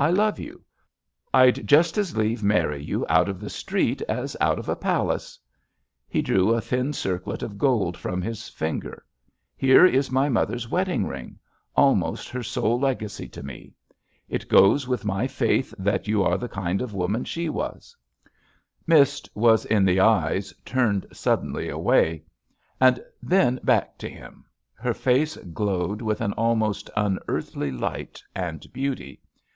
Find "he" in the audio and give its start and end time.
6.08-6.20